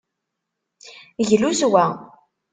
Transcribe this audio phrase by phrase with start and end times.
[1.27, 1.85] Glu s wa.